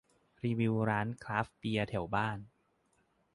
[0.43, 2.37] รีวิวร้านคราฟต์เบียร์แถวบ้าน